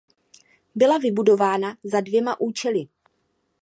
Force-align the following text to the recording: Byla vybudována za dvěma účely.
Byla 0.75 0.97
vybudována 0.97 1.77
za 1.83 2.01
dvěma 2.01 2.39
účely. 2.39 2.87